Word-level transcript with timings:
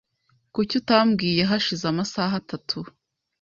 Kuki 0.53 0.73
utambwiye 0.81 1.41
hashize 1.49 1.85
amasaha 1.91 2.33
atatu? 2.41 2.79